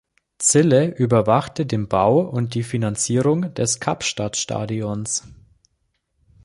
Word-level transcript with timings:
Zille 0.39 0.87
überwachte 0.95 1.67
den 1.67 1.87
Bau 1.87 2.21
und 2.21 2.55
die 2.55 2.63
Finanzierung 2.63 3.53
des 3.53 3.79
Kapstadt-Stadions. 3.79 5.27